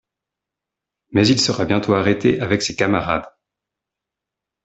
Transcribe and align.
Mais 1.11 1.27
il 1.27 1.39
sera 1.39 1.63
bientôt 1.65 1.93
arrêté 1.93 2.39
avec 2.39 2.63
ses 2.63 2.75
camarades... 2.75 3.29